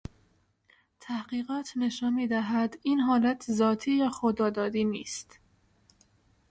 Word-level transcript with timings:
تحقیقات 0.99 1.77
نشان 1.77 2.13
می 2.13 2.27
دهد 2.27 2.79
این 2.83 2.99
حالت 2.99 3.51
ذاتی 3.51 3.91
یا 3.97 4.09
خدادادی 4.09 4.83
نیست 4.83 5.39